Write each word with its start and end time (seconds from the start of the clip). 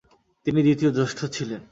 তিনি 0.45 0.59
দ্বিতীয় 0.63 0.91
জ্যেষ্ঠ 0.97 1.19
ছিলেন। 1.35 1.61